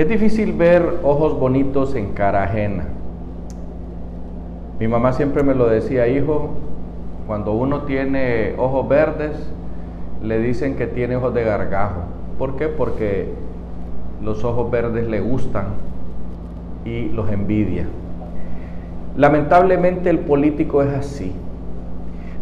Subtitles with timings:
[0.00, 2.84] Es difícil ver ojos bonitos en cara ajena.
[4.78, 6.52] Mi mamá siempre me lo decía, hijo,
[7.26, 9.32] cuando uno tiene ojos verdes,
[10.22, 12.00] le dicen que tiene ojos de gargajo.
[12.38, 12.68] ¿Por qué?
[12.68, 13.28] Porque
[14.24, 15.66] los ojos verdes le gustan
[16.86, 17.84] y los envidia.
[19.18, 21.34] Lamentablemente el político es así.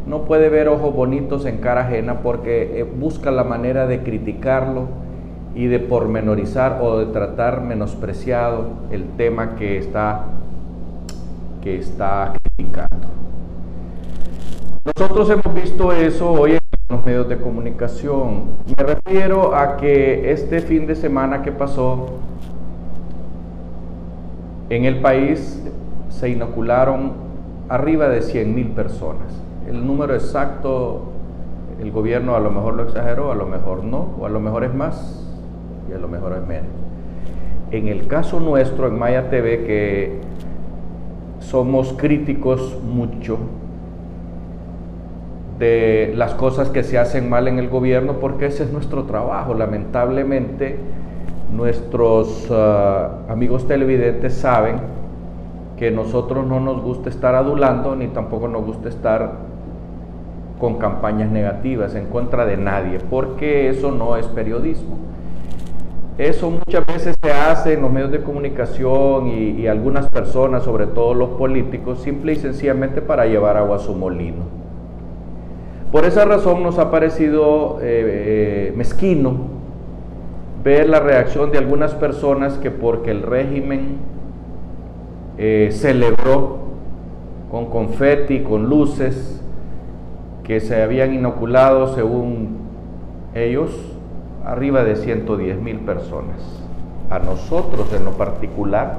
[0.06, 5.08] No puede ver ojos bonitos en cara ajena porque eh, busca la manera de criticarlo
[5.59, 10.27] y de pormenorizar o de tratar menospreciado el tema que está,
[11.61, 13.09] que está criticando.
[14.85, 16.59] Nosotros hemos visto eso hoy en
[16.89, 18.45] los medios de comunicación.
[18.77, 22.07] Me refiero a que este fin de semana que pasó
[24.71, 25.61] en el país
[26.09, 27.15] se inocularon
[27.69, 29.27] arriba de 100 mil personas.
[29.69, 31.02] El número exacto,
[31.80, 34.63] el gobierno a lo mejor lo exageró, a lo mejor no, o a lo mejor
[34.63, 35.25] es más
[35.91, 36.71] y a lo mejor es menos.
[37.71, 40.21] En el caso nuestro en Maya TV, que
[41.41, 43.39] somos críticos mucho
[45.59, 49.55] de las cosas que se hacen mal en el gobierno, porque ese es nuestro trabajo.
[49.55, 50.79] Lamentablemente,
[51.53, 54.77] nuestros ah, amigos televidentes saben
[55.77, 59.33] que nosotros no nos gusta estar adulando ni tampoco nos gusta estar
[60.59, 64.97] con campañas negativas en contra de nadie, porque eso no es periodismo.
[66.19, 71.15] Eso muchas veces se hace en los medios de comunicación y, algunas personas, sobre todo
[71.15, 74.43] los políticos, simple y sencillamente para llevar agua a su molino.
[75.93, 79.37] Por esa razón nos ha parecido eh, eh, mezquino
[80.65, 83.99] ver la reacción de algunas personas que porque el régimen
[85.38, 86.59] eh, celebró
[87.49, 89.41] con confeti, con luces
[90.43, 92.59] que se habían inoculado, según
[93.34, 93.97] ellos,
[94.44, 96.37] arriba de 110 mil personas.
[97.10, 98.99] A nosotros en lo particular,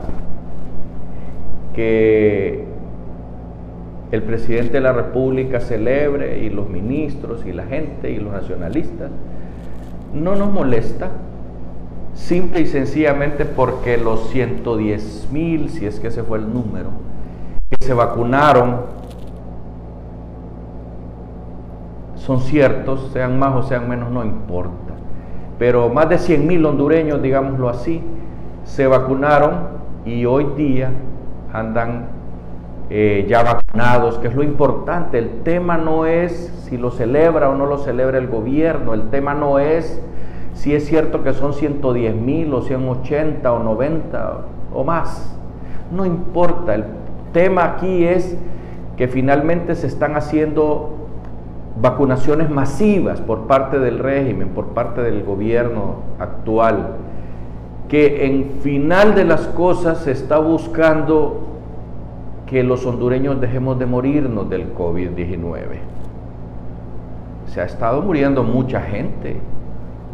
[1.74, 2.66] que
[4.12, 9.12] el presidente de la República celebre y los ministros y la gente y los nacionalistas,
[10.14, 11.10] no nos molesta
[12.16, 16.90] simple y sencillamente porque los 110 mil, si es que ese fue el número,
[17.70, 18.78] que se vacunaron,
[22.16, 24.89] son ciertos, sean más o sean menos, no importa.
[25.59, 28.02] Pero más de 100 mil hondureños, digámoslo así,
[28.64, 30.90] se vacunaron y hoy día
[31.52, 32.08] andan
[32.90, 35.19] eh, ya vacunados, que es lo importante.
[35.19, 36.31] El tema no es
[36.64, 40.02] si lo celebra o no lo celebra el gobierno, el tema no es
[40.53, 44.38] si es cierto que son 110 mil o 180 o 90
[44.74, 45.36] o más.
[45.92, 46.86] No importa, el
[47.34, 48.38] tema aquí es
[48.96, 50.99] que finalmente se están haciendo
[51.82, 56.96] vacunaciones masivas por parte del régimen, por parte del gobierno actual,
[57.88, 61.48] que en final de las cosas se está buscando
[62.46, 65.60] que los hondureños dejemos de morirnos del COVID-19.
[67.48, 69.38] Se ha estado muriendo mucha gente,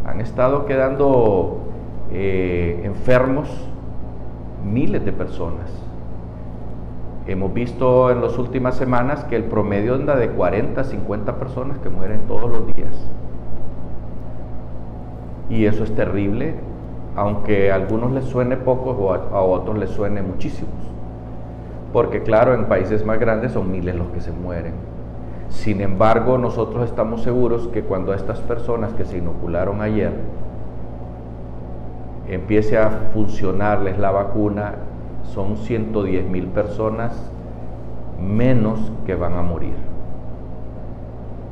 [0.05, 1.59] han estado quedando
[2.11, 3.49] eh, enfermos
[4.63, 5.69] miles de personas.
[7.27, 11.79] Hemos visto en las últimas semanas que el promedio anda de 40 a 50 personas
[11.79, 12.93] que mueren todos los días.
[15.49, 16.53] Y eso es terrible,
[17.15, 20.73] aunque a algunos les suene poco o a otros les suene muchísimos.
[21.91, 24.73] Porque claro, en países más grandes son miles los que se mueren.
[25.49, 30.11] Sin embargo, nosotros estamos seguros que cuando estas personas que se inocularon ayer
[32.27, 34.73] empiece a funcionarles la vacuna,
[35.33, 37.31] son 110 mil personas
[38.21, 39.75] menos que van a morir.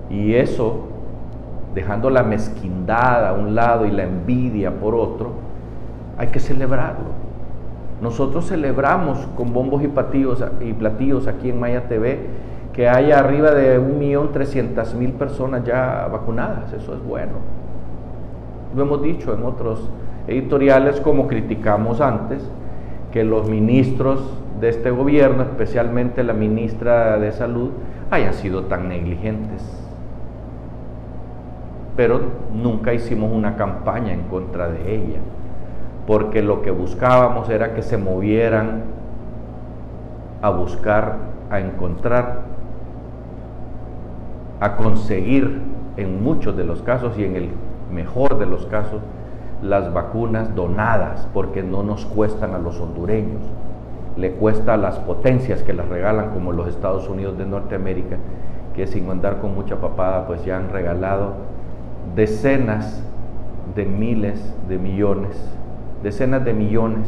[0.10, 0.82] Y eso,
[1.74, 5.32] dejando la mezquindad a un lado y la envidia por otro,
[6.18, 7.24] hay que celebrarlo.
[8.02, 12.20] Nosotros celebramos con bombos y platillos, y platillos aquí en Maya TV
[12.74, 16.74] que haya arriba de 1.300.000 personas ya vacunadas.
[16.74, 17.34] Eso es bueno.
[18.76, 19.90] Lo hemos dicho en otros
[20.28, 22.44] editoriales como criticamos antes,
[23.14, 24.20] que los ministros
[24.60, 27.70] de este gobierno, especialmente la ministra de Salud,
[28.10, 29.62] hayan sido tan negligentes.
[31.96, 32.22] Pero
[32.52, 35.20] nunca hicimos una campaña en contra de ella,
[36.08, 38.82] porque lo que buscábamos era que se movieran
[40.42, 41.18] a buscar,
[41.52, 42.42] a encontrar
[44.60, 45.62] a conseguir
[45.98, 47.50] en muchos de los casos y en el
[47.92, 49.02] mejor de los casos
[49.64, 53.42] las vacunas donadas porque no nos cuestan a los hondureños,
[54.18, 58.18] le cuesta a las potencias que las regalan como los Estados Unidos de Norteamérica,
[58.76, 61.34] que sin andar con mucha papada pues ya han regalado
[62.16, 63.02] decenas
[63.76, 65.40] de miles de millones
[66.04, 67.08] decenas de millones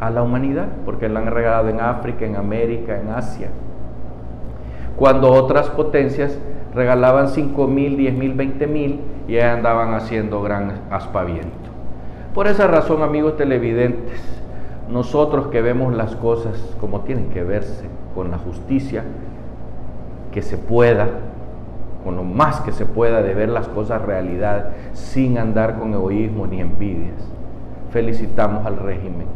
[0.00, 3.48] a la humanidad, porque la han regalado en África, en América, en Asia.
[4.96, 6.36] Cuando otras potencias
[6.74, 11.70] regalaban 5 mil, 10 mil, 20 mil y andaban haciendo gran aspaviento.
[12.34, 14.20] Por esa razón, amigos televidentes,
[14.88, 19.04] nosotros que vemos las cosas como tienen que verse, con la justicia
[20.32, 21.08] que se pueda,
[22.04, 26.46] con lo más que se pueda de ver las cosas realidad, sin andar con egoísmo
[26.46, 27.20] ni envidias.
[27.90, 29.26] Felicitamos al régimen,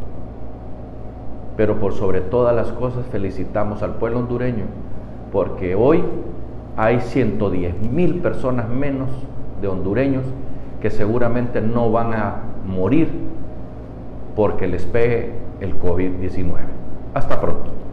[1.56, 4.64] pero por sobre todas las cosas felicitamos al pueblo hondureño,
[5.32, 6.04] porque hoy
[6.76, 9.09] hay 110 mil personas menos
[9.61, 10.25] de hondureños
[10.81, 12.37] que seguramente no van a
[12.67, 13.09] morir
[14.37, 15.31] porque les pegue
[15.61, 16.53] el COVID-19.
[17.15, 17.83] Hasta pronto.